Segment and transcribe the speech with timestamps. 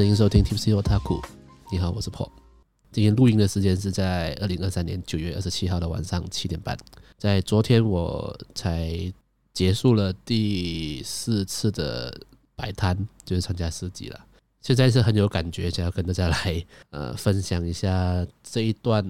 [0.00, 1.22] 欢迎收听 Tipsy Otaku。
[1.70, 2.30] 你好，我是 Paul。
[2.90, 6.74] 今天录音的时间是在二零二三年九月二十七号的晚上七点半。
[7.18, 9.12] 在昨天我才
[9.52, 12.18] 结束了第四次的
[12.56, 14.18] 摆摊，就是参加市集了。
[14.62, 19.04] 现在是很有感觉，想要跟大家来 呃分享一下这一段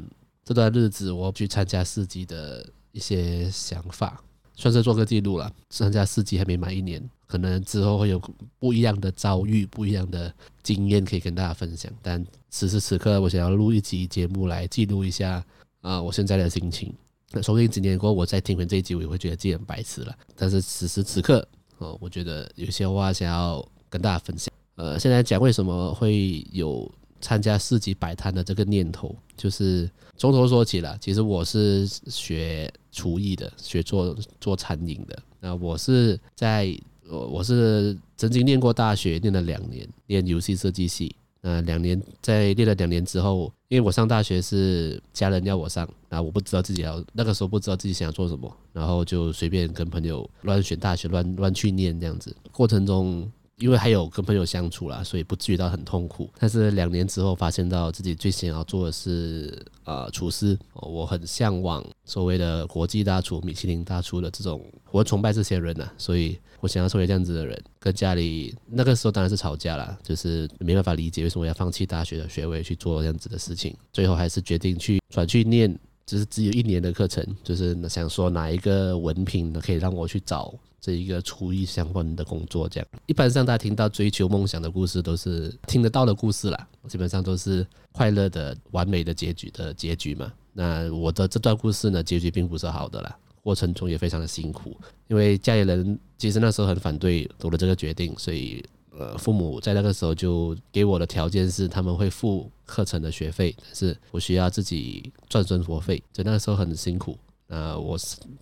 [0.44, 4.20] 这段日子我去参加市集的一些想法。
[4.60, 5.50] 算是做个记录了。
[5.70, 8.20] 参加四级还没满一年，可能之后会有
[8.58, 11.90] 不一样的遭遇、不一样的经验可以跟大家分享。
[12.02, 15.42] 但此时此刻，我想要录一集节目来记录一下
[15.80, 16.94] 啊、我现在的心情。
[17.42, 20.14] 说不定几年过后，我再听完这一集，我也会觉得自己很白痴了。
[20.36, 21.46] 但是此时此刻，
[21.78, 24.52] 哦、我觉得有些话想要跟大家分享。
[24.74, 30.98] 呃，现在讲为什么会有参加市集摆摊的这个念头，就是从头说起了。
[31.00, 35.22] 其实我是学厨艺的，学做做餐饮的。
[35.40, 36.76] 那我是在，
[37.08, 41.14] 我我是曾经念过大学，念了两年，念游戏设计系。
[41.42, 53.30] 那两年在念了两年之后，因为我上大学是家人要我上，那我不知道自己要那个时候不知道自己想要做什么，然后就随便跟朋友乱选大学，乱乱去念这样子，过程中。
[53.60, 56.28] 因为还有跟朋友相处啦，所以不至于到很痛苦。
[56.38, 60.58] 但是两年之后，发现到自己最想要做的是呃厨师。
[60.74, 67.62] 我很向往所谓的国际大厨、米其林大厨的这种，我崇拜这些人呐、所以我想要成为这样子的人。
[67.78, 73.76] 跟家里那个时候当然是吵架啦，就是没办法理解为什么要放弃大学的学位去做这样子的事情。
[73.92, 80.54] 最后还是决定去转去念，就是只有一年的课程，就是想说哪一个文凭可以让我去找。
[80.80, 90.32] 这一个厨艺相关的工作，这样一般上大家听到追求梦想的故事，都是听得到的故事啦，基本上都是快乐的、完美的结局的结局嘛。
[90.52, 94.76] 那我的这段故事呢，结局并不是好的啦，过程中也非常的辛苦，
[95.08, 98.64] 因为家里人其实那时候很反对我的这个决定，所以
[98.98, 107.16] 呃，父母在那个时候就给我的条件是他们会付课程的学费，但是我需要自己赚生活费，所以那个时候很辛苦。
[107.52, 107.98] 那我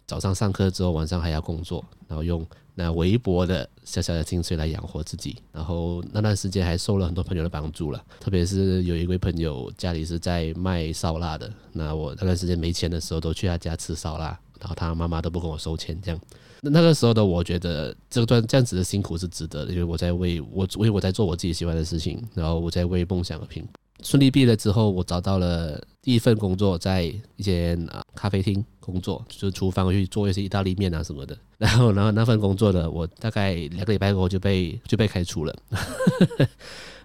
[0.07, 5.39] 早上上课之后，晚上还要工作，然后用那微薄的小小的薪水来养活自己。
[5.51, 16.21] 然后那段时间还受了很多朋友的帮助了，特别是有一位朋友家里是在卖烧腊的，那我那段时间没钱的时候，都去他家吃烧腊，然后他妈妈都不跟我收钱，这样。
[16.61, 23.67] 那那个时候的我觉得这段这样子的辛苦是值得的，因为我在为我为我在做我自己喜欢的事情，然后我在为梦想而拼。
[24.03, 27.03] 顺利毕业了之后，我找到了第一份工作，在
[27.37, 31.37] 一间啊咖啡厅工作，就是厨房去做一些意大利面啊什么的。
[31.59, 35.55] 然后，然后那份工作呢，我大概两个礼拜后就被 就被开除了。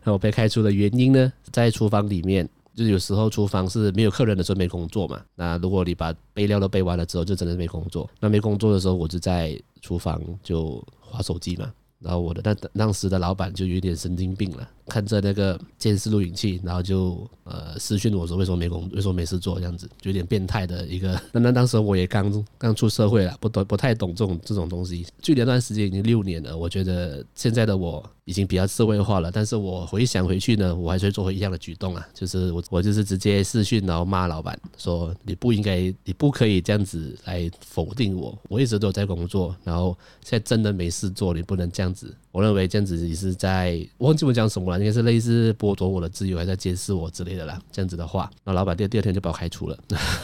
[0.03, 5.19] 那 我被开除的原因呢，在厨房里面，就有时候厨房是没有客人的时候没工作嘛。
[5.35, 8.07] 那如果你把备料都备完了之后，就真的是没工作。
[8.19, 11.73] 那没工作的时候，我就在厨房就划手机嘛。
[11.99, 21.19] 然后我的那当时的老板就有点神经病了，看着那个监视录影器，然后就呃私讯我说，为什么没工，为什么没事做这样子，就有点变态的一个。
[21.31, 25.05] 那那当时我也刚刚出社会了，不懂不太懂这种这种东西。
[25.21, 29.31] 距离那段时间已经六年了，我觉得现在的我已经比较社会化了。
[29.31, 42.13] 但是我回想回去呢，我还是会做回一样的举动啊，就是我我就是直接私讯，然后骂老板说，你不应该，你不可以这样子来否定我，我一直都有在工作，然后现在真的没事做，你不能这样子。
[42.31, 47.59] 我认为这样子你是在，忘记我讲什么应该是类似剥夺我的自由，还在监视我之类的啦。
[47.71, 49.77] 这样子的话，那老板第第二天就把我开除了。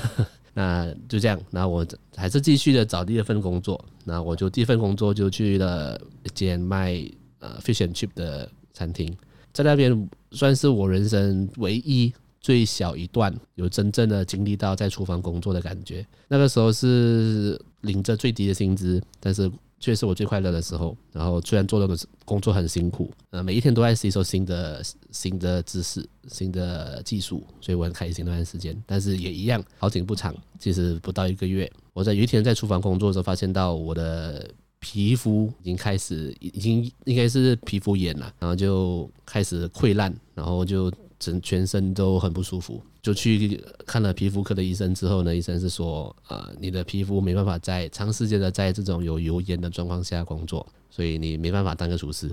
[0.54, 3.84] 那就这样，那我还是继续的找第二份工作。
[4.04, 7.02] 那我就第一份工作就去了一间卖
[7.40, 9.16] 呃 fish and chip 的餐厅，
[9.54, 12.12] 在那边算是我人生唯一
[12.42, 16.06] 最小一段有真正的经历到在厨房工作的感觉。
[16.28, 19.50] 那个时候是领着最低的薪资，但是。
[19.80, 20.96] 却是我最快乐的时候。
[21.12, 28.76] 然后虽然做的工作很辛苦，呃，每一天都在吸收新的新的知识、新的技术，所以我很开心那段时间。
[28.86, 34.50] 但是也一样，好景不长，其实不到一个月，我在有一天在厨房工作的时候，发现到我的
[34.80, 40.92] 皮肤已经开始，已经应该是皮肤炎了，然后就开始溃烂，然后就。
[41.20, 52.32] 整全身都很不舒服，就去看了皮肤科的医生之后呢，医生是说，呃，你的皮肤没办法在长时间的在这种有油烟的状况下工作，所以你没办法当个厨师。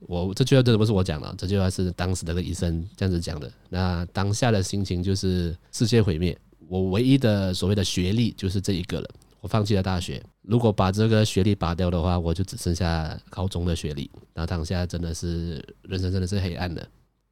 [0.00, 3.50] 我这句话真的不是我讲的，这句话是当时那个医生这样子讲的。
[3.70, 9.08] 那当下的心情就是世界毁灭，我唯一的所谓的学历就是这一个了，
[9.40, 10.22] 我放弃了大学。
[10.42, 14.10] 如果把这个学历拔掉的话，我就只剩下高中的学历。
[14.34, 16.86] 那当下真的是人生真的是黑暗的。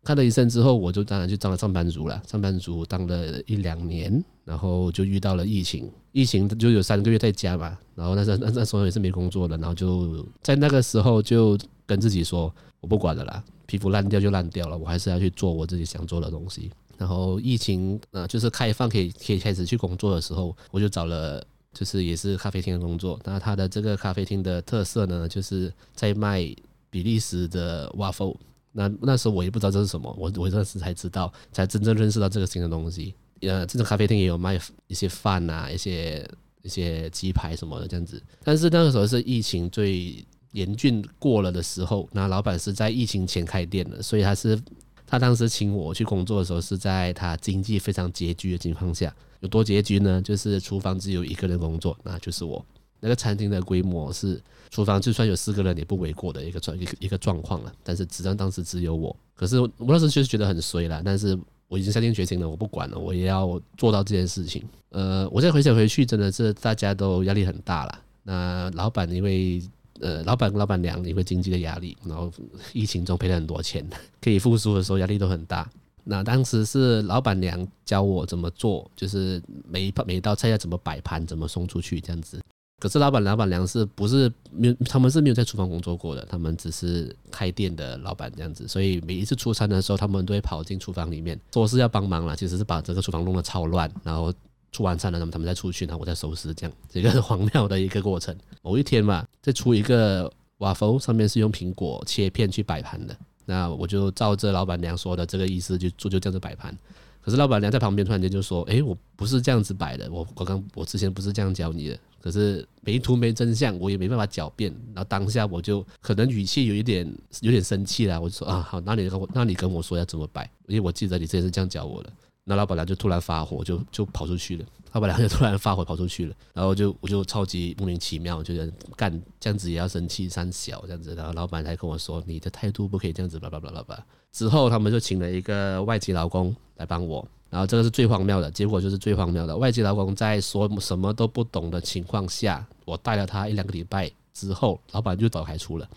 [0.04, 2.22] 看了医生之后，我就当然就当了上班族了。
[2.26, 5.90] 上班族当了一两年，然后就遇到了疫情。
[6.12, 16.70] 疫情就有三个月在家嘛，然后那时那 那时候也是没工作的，然后就在那个时候就跟自己说，我不管了啦，皮肤烂掉就烂掉了，我还是要去做我自己想做的东西。
[16.96, 23.18] 然后疫情呃就是开放可以可以开始去工作的时候，我就找了就是也是咖啡厅的工作。
[23.24, 26.54] 那他的这个咖啡厅的特色呢，就是在卖
[26.90, 28.36] 比利时的 waffle。
[28.76, 33.14] 那那时候我也不知道这是什么，我我这时才知道，才真正认识到这个新的东西。
[33.40, 36.28] 呃，这种咖啡厅也有卖一些饭啊，一些
[36.62, 38.20] 一些鸡排什么的这样子。
[38.42, 44.60] 但是那个时候是疫情最严峻过了的时候，那老板是在疫情前开店的，所以他是
[45.06, 49.14] 他当时请我去工作的时候，是在他经济非常拮据的情况下。
[49.40, 50.22] 有多拮据呢？
[50.22, 52.64] 就是厨房只有一个人工作，那就是我。
[53.04, 54.40] 那个餐厅的规模是
[54.70, 57.72] 厨房就算有四个人也不为过的一个状一个一个状况了。
[57.82, 59.14] 但是，只当当时只有我。
[59.36, 61.38] 可是我那时候就是觉得很衰了，但是。
[61.66, 64.62] 我已经下定决心了，我不管了，我也要做到这件事情。
[64.90, 68.00] 呃，我再回想回去，真的是大家都压力很大了。
[68.22, 69.60] 那老板因为
[69.98, 72.30] 呃，老板跟老板娘因为经济的压力，然后
[72.74, 73.84] 疫情中赔了很多钱，
[74.20, 75.68] 可以复苏的时候压力都很大。
[76.04, 82.38] 那当时是老板娘教我怎么做，就是每一每一道菜要怎么摆盘，怎么送出去这样子。
[82.80, 84.74] 可是老板、老板娘是不是没有？
[84.86, 88.68] 他们是没有在厨房工作过的，他们只是开店的老板这样子。
[88.68, 93.90] 所以每一次出餐的时候，他们都会跑进厨房里面，说是要帮忙了，其实是把这个厨房弄得超乱。
[94.02, 94.30] 然后
[94.70, 98.36] 出完餐了，他们他们再出去，然后我再收拾，这样这个是荒谬的一个过程。
[98.60, 106.76] 某一天嘛，再出一个 waffle，上面是用苹果切片去摆盘的，那我就照着老板娘说的这个意思就做，就这样子摆盘。
[107.20, 114.74] 可是老板娘在旁边突然间就说：“诶，我不是这样子摆的，我我刚我之前不是这样教你的。”可是没图没真相，我也没办法狡辩。
[114.94, 117.06] 然后当下我就可能语气有一点
[117.40, 122.12] 有点生气了，我就说啊，好，那你跟我那你跟我说要怎么摆，因为我记得你之前是这样教我的。
[122.44, 124.64] 那老板娘就突然发火，就就跑出去了。
[124.92, 129.10] 老板娘就突然发火跑出去了，然后就我就超级莫名其妙，觉得干
[129.40, 131.14] 这样子也要生气三小这样子。
[131.14, 134.06] 然后老板还跟我说，你的态度不可以这样子，叭叭叭叭叭。
[134.30, 137.26] 之后他们就请了一个外籍劳工来帮我。
[137.50, 145.88] 然后这个是最荒谬的结果，就是最荒谬的外籍劳工在说什么都不懂的情况下，我带了他一两个礼拜之后，老板就早开除了，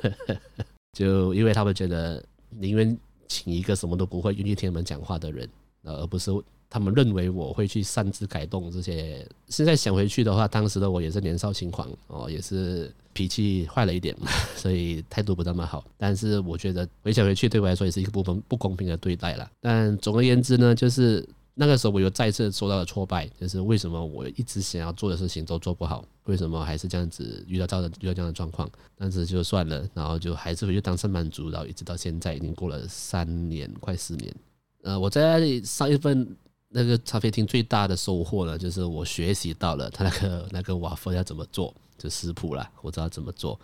[0.96, 2.98] 就因为他们觉得宁愿
[3.30, 5.48] 请一个什么都不会、愿意听他们讲话的人，
[5.84, 6.30] 而不是。
[6.72, 9.26] 他们认为我会去擅自改动这些。
[9.48, 14.16] 现在想回去的话，当时的我也是年少轻狂哦，也是脾气坏了一点，
[14.54, 15.84] 所以态度不那么好。
[15.98, 19.50] 但是我觉得回想回去，对我来说也是一个不公不公平的对待了。
[19.60, 21.28] 但总而言之呢，就是
[21.60, 28.66] 那个时候我又再次受到了挫败，就是为什么我一直想要做的事情都做不好，为什么还是这样子遇到这样的遇到这样的状况？
[28.96, 34.34] 但是就算了，然后就还是回去当上班族，然后一直到现在已经过了三年快四年。
[34.82, 36.36] 呃，我在上一份。
[36.72, 43.58] 那个咖啡厅最大的收获呢，就是我学习到了他那个那个瓦夫要怎么做，就食谱了，我知道怎么做。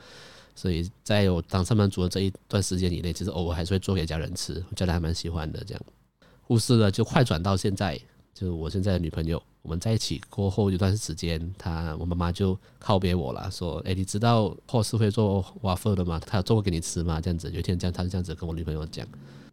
[0.56, 5.62] 所以在我当上班族的这一段时间以内，其实偶尔还是会做给家人吃，家人还蛮喜欢的。
[5.62, 5.82] 这样，
[6.46, 7.98] 故事呢就快转到现在，
[8.32, 16.20] 就是我现在的女朋友，我们在一起过后一段时间，她我妈妈就告别我了，说：“哎，你知道 Paul 是会做瓦夫的吗？
[16.24, 19.06] 他有做过给你吃吗？”这样子，有一天这样，他就这样子跟我女朋友讲，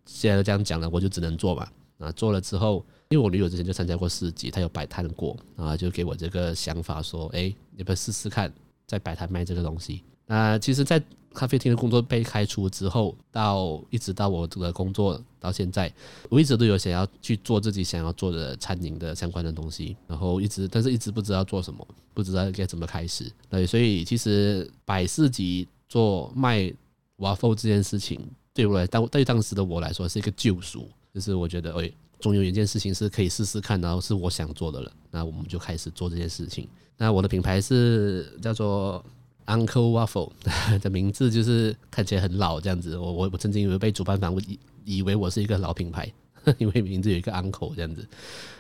[0.06, 1.68] 现在都这样讲了，我就只能做嘛。
[1.98, 2.86] 啊，做了之后。
[3.10, 8.52] 因为我女友之前就参加过市集，她有摆摊过，啊，就给我这个想法说，哎，你不要试试看，
[8.88, 10.02] 在摆摊卖这个东西。
[10.26, 11.00] 那其实，在
[11.34, 15.92] 咖啡厅的工作被开除之后，到一直到我这个工作到现在，
[16.30, 23.32] 我一直都有想要去做自己想要做的餐饮的相关的东西，然后一直，但是一直不知道做什么，不知道该怎么开始。
[23.50, 26.72] 对，所以其实百事级做卖
[27.18, 28.20] waffle 这件事情，
[28.54, 31.92] 对我来，当对当时的我来说是一个救赎，就是我觉得，哎。
[32.20, 36.66] 总有一件事情是可以试试看，然后是我想做的了，那我们就开始做这件事情。
[36.96, 39.04] 那我的品牌是叫做
[39.48, 40.32] Uncle Waffle
[40.82, 42.98] 的名字，就是看起来很老这样子。
[42.98, 46.12] 我我我曾经以为被主办方以以为我是一个老品牌，
[46.58, 48.08] 因为名字有一个 Uncle 这样子。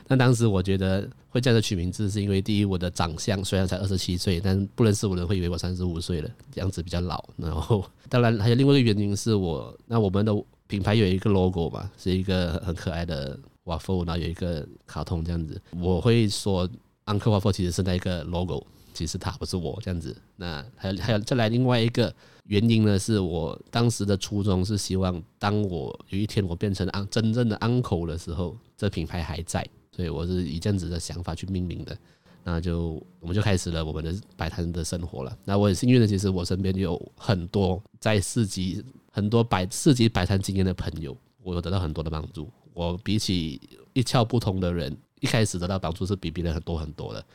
[0.07, 7.23] 但当时我觉得会这样子取名字，是因为第一我的长相虽然才二十七岁，但不认识我的人会以为我三十五岁了，这样子比较老。
[7.37, 10.33] 然后当然还有另外一个原因是我那我们的
[10.67, 13.39] 品牌有一个 logo 嘛，是一个很可爱的。
[13.65, 16.67] Waffle，然后有一个卡通这样子，我会说
[17.05, 18.61] Uncle Waffle 其实是那个 logo，
[18.93, 20.15] 其实他不是我这样子。
[20.35, 22.13] 那还有还有再来另外一个
[22.45, 31.97] 原因呢，是我当时的初衷是希望，当我有一天我变成安真正的 Uncle 的时候，这品牌还在，所以我是以这样子的想法去命名的。
[32.45, 35.37] 那就我们就开始了我们的摆摊的生活了。
[35.45, 42.49] 那我很幸运的，其实我身边有很多在市集很多摆市集摆摊经验的朋友，我有得到很多的帮助。
[42.73, 43.61] 我比起
[43.93, 47.25] 一窍不通的人，一开始得到帮助是比别人很多很多的，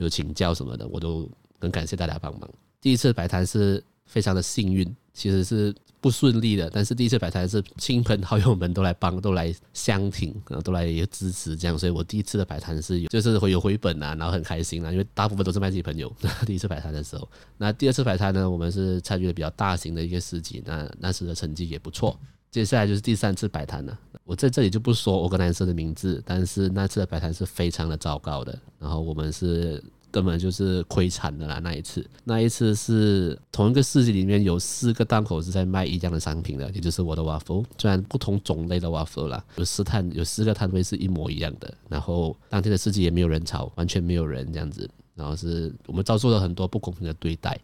[0.00, 1.28] 就请教什么的，我都
[1.60, 2.50] 很感谢大家帮忙。
[2.80, 6.70] 第一次摆摊是非常的幸运，其实是不顺利的。
[6.70, 16.10] 但是第一次摆摊是亲朋好友们都来帮，都来相挺，然后都来支持这样，所以我第一次的摆摊是有，就是会有回本啊，然后很开心啊，因为大部分都是卖自己朋友。
[16.46, 17.28] 第一次摆摊的时候，
[17.58, 22.18] 那第二次摆摊呢，我们是参与了比较大型的一个市集，那那时的成绩也不错。
[22.50, 29.82] 接下来就是第三次摆摊了，我在这里就不说我跟男生的名字，但是那次的摆摊是非常的糟糕的，然后我们是。
[30.12, 31.60] 根本就是亏惨的啦！
[31.60, 41.72] 那一次，那一次是同一个市集里面有四个档口是在卖一样的商品的，也就是我的 waffle，虽然不同种类的 waffle 啦，有四摊有四个摊位是一模一样的。
[41.88, 44.90] 然后当天的市集也没有人潮，完全没有人这样子。
[45.14, 47.56] 然后是我们遭受了很多不公平的对待，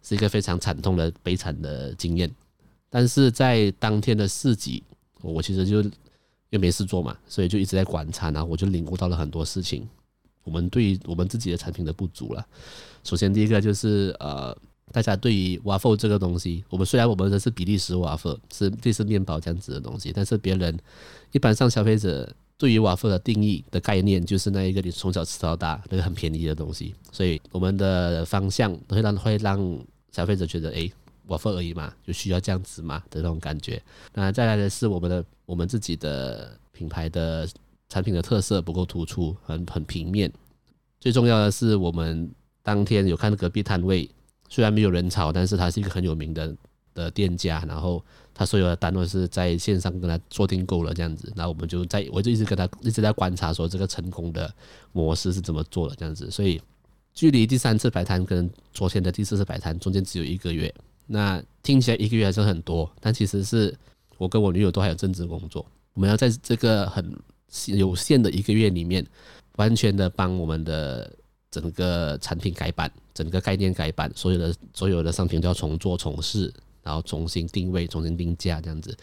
[0.00, 2.32] 是一个非常惨痛的悲惨的经验。
[2.90, 4.82] 但是在当天的市集，
[5.20, 5.82] 我其实就
[6.50, 9.86] 又没事做嘛，所以就一直在观察，然后我就领悟到了很多事情。
[10.44, 12.46] 我们对于我们自己的产品的不足了。
[13.04, 14.56] 首先，第一个就是呃，
[14.92, 20.78] 大家对于 waffle 这个东西，我们虽然我们的是比利时 waffle，是类似面包这样子的东西，但是别人
[21.32, 29.78] 一般上消费者对于 waffle 的定义的概念，就是那一个你从小吃到大那个很便宜的东西，所以我们的方向会让会让
[30.12, 30.72] 消费者觉得，
[31.28, 33.82] 诶，waffle 而已嘛，就需要这样子嘛的那种感觉。
[34.14, 37.48] 那再来的是我们的我们自己的品牌的。
[37.90, 40.30] 产品的特色不够突出，很很平面。
[41.00, 42.30] 最重要的是，我们
[42.62, 44.06] 当天有看隔壁摊位，
[44.50, 46.54] 虽然没有人潮，但是他是一个很有名的
[46.92, 47.64] 的店家。
[47.66, 48.04] 然后
[48.34, 51.32] 他所有的单都是在线上跟他做订购了这样子。
[51.34, 54.54] 然后我们就在，我就一直跟他一直在观察，说这个成功的
[54.92, 56.30] 模式是怎么做的这样子。
[56.30, 56.60] 所以
[57.14, 60.74] 距离第三次摆摊跟昨天的第四次摆摊中间只有一个月。
[61.08, 63.76] 那听起来一个月还是很多，但其实是
[64.18, 67.12] 我跟我女友都还有正职工作，我们要在这个很。
[67.68, 69.02] 有限的一个月里面，
[69.56, 71.10] 完全的帮我们的
[71.50, 78.94] 整个产品改版，整个概念改版，所有的所有的商品都要重做重试，然后重新定位、重新定价，这样子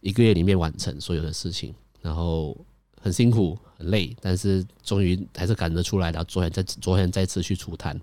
[0.00, 2.56] 一个月里面完成所有的事情，然后
[3.00, 8.00] 很辛苦很累，但是终于还是赶得出来，然后昨天再昨天再次去出摊。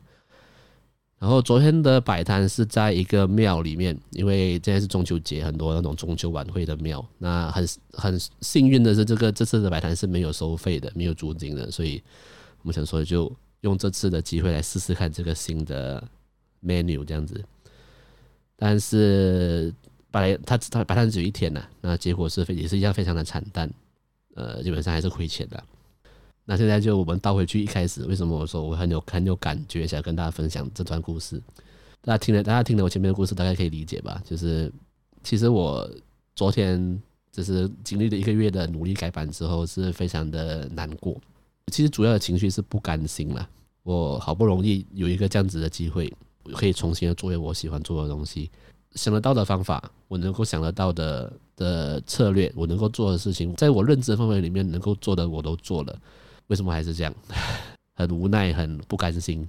[1.20, 7.04] 然后昨天的摆摊是在一个庙里面，因为现在是中秋节，很多那种中秋晚会的庙。
[7.18, 12.02] 那很很幸运的是，这个这次的摆摊是没有收费的，没有租金的，所以
[12.62, 13.32] 我们想说就
[13.62, 16.04] 用这次的机会来试试看这个新的
[16.64, 17.44] menu 这样子。
[18.56, 19.74] 但是
[20.12, 23.68] 摆他他摆摊只有一天呐，那结果是非也是一样非常的惨淡，
[24.36, 25.64] 呃，基本上还是亏钱的。
[26.50, 31.44] 那现在就我们倒回去一开始，为什么我说我很有很有感觉，想跟大家分享这段故事？
[32.02, 34.24] 大家听了，大家听了我前面的故事，大概可以理解吧？
[34.24, 34.72] 就是
[35.24, 35.86] 其实我
[36.36, 36.98] 昨天
[37.34, 41.20] 就是经历了一个月的努力改版之后，是非常的难过。
[41.70, 43.46] 其实主要的情绪是不甘心啦。
[43.84, 46.10] 我好不容易有一个这样子的机会，
[46.54, 48.50] 可以重新的做我喜欢做的东西，
[48.96, 56.00] 想得到的方法，我能够想得到的的策略，我能够做的事情，在我认知的范围里面能够做的我都做了。
[56.48, 57.14] 为什么还是这样？
[57.96, 59.48] 很无奈，很不甘心。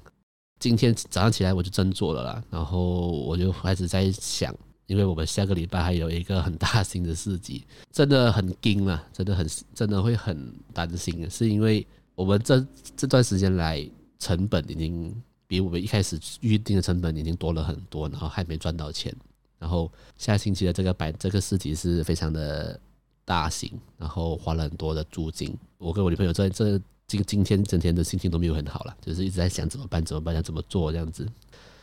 [0.59, 4.55] 今天早上起来我就真做了啦，然后我就开始在想，
[4.87, 13.87] 因为我们下个礼拜还有一个很大型的市集，真的很惊啊，真的很真的会很担心，是因为我们这这段时间来
[14.19, 15.15] 成本已经
[15.47, 19.15] 比我们一开始预定的成本已经多了很多，然后还没赚到钱。
[19.59, 22.81] 然后下星期的这个白这个市集是非常的。
[23.29, 25.55] 大型，然后花了很多的租金。
[25.77, 31.29] 我跟我女朋友在这今今天整天的心情都没有很好了，就是一直在想怎么办，怎么办，要怎么做这样子。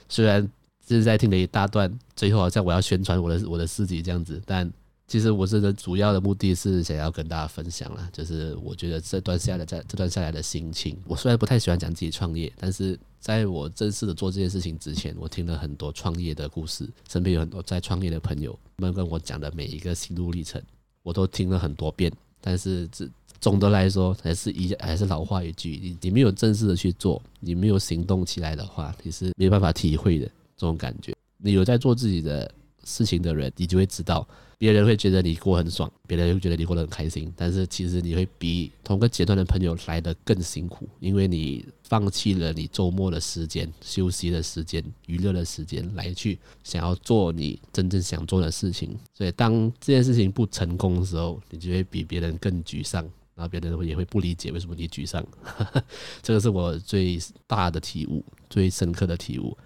[0.09, 0.41] 虽然
[0.83, 4.71] 就是在听了一大段，最后好像我要宣传我的我的事迹这样子，但
[5.07, 10.97] 其实我这个主要的目的是想要跟大家分享了，就是我觉得这段下来在这段下来的心情。
[11.05, 20.59] 我虽然不太喜欢讲自己创业，但是在我正式的做这件事情之前，我听了很多创业的故事，身边有很多在创业的朋友们跟我讲的每一个心路历程。
[21.05, 23.07] 我都听了很多遍，但是这
[23.39, 30.25] 总的来说还是一还是老话一句，你你没有正式的去做，你没有行动起来的话，你是没办法体会的
[30.57, 31.13] 这种感觉。
[31.37, 32.51] 你有在做自己的
[32.83, 34.27] 事情的人，你就会知道。
[34.57, 48.97] 别人会觉得你过很爽，别人会觉得你过得很开心，但是其实你会比同个阶段的朋友来得更辛苦，因为你放弃了你周末的时间、休息的时间、娱乐的时间来去想要做你真正想做的事情。
[49.13, 53.03] 所以当这件事情不成功的时候，你就会比别人更沮丧，
[53.35, 55.25] 然后别人也会不理解为什么你沮丧。
[56.23, 59.57] 这个是我最大的体悟，最深刻的体悟。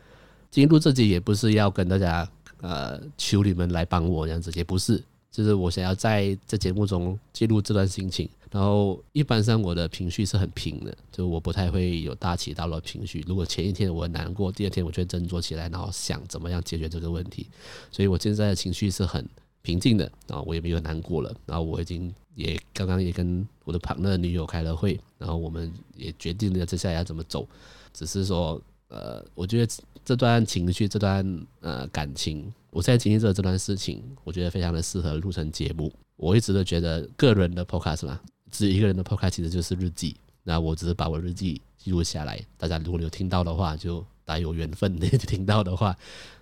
[0.49, 2.27] 进入这集也不是要跟大家。
[2.61, 5.01] 呃，求你们来帮我这样子，也不是，
[5.31, 13.23] 就是我想要在这节目中记录这段心情，然后一般上我的情绪是很平的，就我不太会有大起大落的情绪。
[13.27, 17.47] 如果前一天我难过，第二天我就振作起来，然后想怎么样解决这个问题。
[17.91, 19.25] 所以我现在的情绪是很
[19.61, 21.33] 平静的，啊我也没有难过了。
[21.45, 27.47] 然后我已经也刚刚也跟我的 partner 女友开了会，然后我们也决定了接下来要怎么走。
[27.93, 35.91] 只是说，呃，我觉得这段情绪、这段呃感情，我现在经历着这段事情，我觉得非常的适合录成节目。
[36.17, 38.19] 我一直都觉得个人的 podcast 嘛。
[38.51, 42.43] 自己一个人的 podcast 其实就是日记，那我只是把我日记记录下来。
[42.57, 45.95] 大家如果有听到的话，就大家有缘分的 听到的话，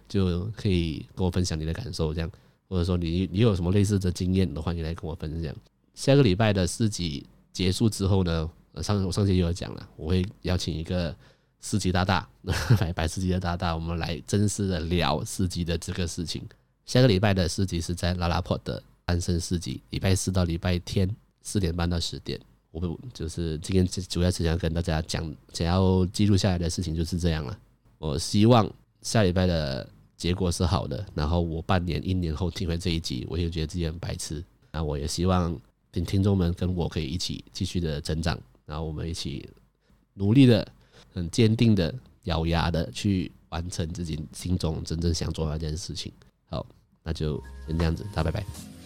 [0.08, 2.32] 就可以跟我分享你的感受，这样，
[2.70, 5.54] 或者说你你有什么类似的经验的话，你来跟我分享。
[5.96, 8.50] 下个礼拜的四集结束之后呢，
[8.82, 11.14] 上我上期也有讲了，我会邀请一个
[11.62, 12.28] 市集大大，
[12.80, 16.42] 白白市集的大大，我们来正式的聊市集的这个事情。
[16.86, 21.10] 下个礼拜的四级是在拉拉破的安生四级，礼拜四到礼拜天。
[21.42, 22.38] 四点半到十点，
[22.72, 27.58] 我们就是今天主要是想跟大家讲，想要记录下来的事情就是这样了。
[28.00, 28.70] 我希望
[29.02, 29.88] 下礼拜的
[30.18, 34.44] 结果是好的，然后我半年、一年后听完这一集，我也觉得自己很白痴。
[34.74, 35.58] 那我也希望
[35.90, 39.48] 听听众们跟我可以一起继续的成长，然后我们一起
[40.16, 40.68] 努力的、
[41.18, 41.94] 很坚定的、
[42.24, 46.12] 咬牙的去完成自己心中真正想做的那件事情。
[46.46, 46.66] 好，
[47.04, 48.77] 那就先这样子，大家拜拜。